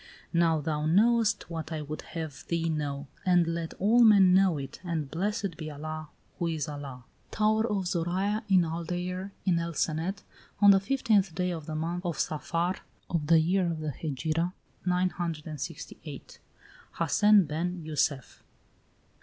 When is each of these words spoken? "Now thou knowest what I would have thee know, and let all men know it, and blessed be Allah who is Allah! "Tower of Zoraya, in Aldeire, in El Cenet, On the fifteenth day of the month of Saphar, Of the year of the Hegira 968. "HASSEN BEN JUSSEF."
"Now 0.33 0.59
thou 0.61 0.87
knowest 0.87 1.47
what 1.47 1.71
I 1.71 1.83
would 1.83 2.01
have 2.17 2.47
thee 2.47 2.69
know, 2.69 3.05
and 3.23 3.45
let 3.45 3.75
all 3.75 4.03
men 4.03 4.33
know 4.33 4.57
it, 4.57 4.79
and 4.83 5.11
blessed 5.11 5.57
be 5.57 5.69
Allah 5.69 6.09
who 6.39 6.47
is 6.47 6.67
Allah! 6.67 7.03
"Tower 7.29 7.67
of 7.71 7.85
Zoraya, 7.85 8.41
in 8.49 8.65
Aldeire, 8.65 9.29
in 9.45 9.59
El 9.59 9.75
Cenet, 9.75 10.23
On 10.59 10.71
the 10.71 10.79
fifteenth 10.79 11.35
day 11.35 11.51
of 11.51 11.67
the 11.67 11.75
month 11.75 12.03
of 12.03 12.17
Saphar, 12.17 12.77
Of 13.11 13.27
the 13.27 13.37
year 13.39 13.67
of 13.67 13.79
the 13.79 13.91
Hegira 13.91 14.53
968. 14.87 16.39
"HASSEN 16.93 17.45
BEN 17.45 17.85
JUSSEF." 17.85 18.41